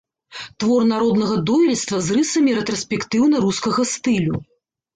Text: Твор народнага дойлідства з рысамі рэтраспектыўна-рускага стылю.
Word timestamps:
Твор 0.61 0.81
народнага 0.91 1.35
дойлідства 1.49 2.01
з 2.07 2.17
рысамі 2.21 2.57
рэтраспектыўна-рускага 2.63 3.81
стылю. 3.95 4.35